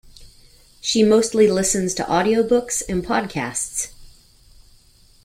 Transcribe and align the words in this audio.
She 0.79 1.03
mostly 1.03 1.47
listens 1.47 1.93
to 1.93 2.03
audiobooks 2.05 2.81
and 2.89 3.05
podcasts 3.05 3.91